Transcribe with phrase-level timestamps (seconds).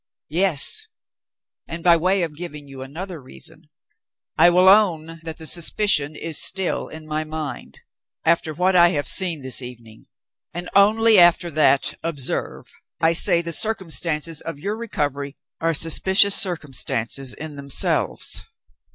[0.31, 0.87] "Yes;
[1.67, 3.69] and, by way of giving you another reason,
[4.35, 7.81] I will own that the suspicion is still in my mind.
[8.25, 10.07] After what I have seen this evening
[10.55, 17.35] and only after that, observe I say the circumstances of your recovery are suspicious circumstances
[17.35, 18.43] in themselves.